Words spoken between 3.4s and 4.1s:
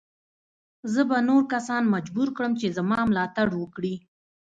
وکړي.